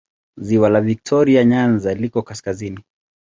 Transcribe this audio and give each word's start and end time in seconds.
Ziwa 0.39 0.69
la 0.69 0.81
Viktoria 0.81 1.43
Nyanza 1.43 1.93
liko 1.93 2.23
kaskazini. 2.31 2.83